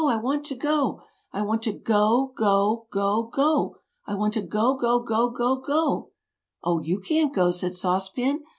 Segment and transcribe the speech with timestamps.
[0.03, 1.03] I want to go!
[1.31, 2.33] I want to go!
[2.35, 2.87] go!
[2.89, 3.29] go!
[3.31, 3.75] go!
[4.07, 5.57] I want to go go go go!
[5.57, 6.11] go go!"
[6.63, 8.39] "Oh, you can't go!" said Sauce Pan.